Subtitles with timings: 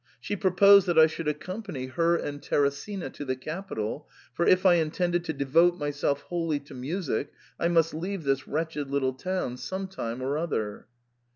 [0.19, 4.65] She proposed that I should accom pany her and Teresina to the capital, for if
[4.65, 9.57] I intended to devote myself wholly to music I must leave this wretched little town
[9.57, 10.87] some time or other.